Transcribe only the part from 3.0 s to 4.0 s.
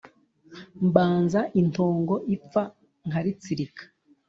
nkaritsirika,